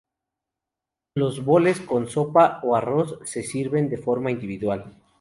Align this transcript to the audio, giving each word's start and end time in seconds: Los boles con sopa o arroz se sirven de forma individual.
Los 1.13 1.45
boles 1.45 1.79
con 1.79 2.07
sopa 2.09 2.59
o 2.63 2.75
arroz 2.75 3.19
se 3.23 3.43
sirven 3.43 3.87
de 3.87 3.97
forma 3.99 4.31
individual. 4.31 4.97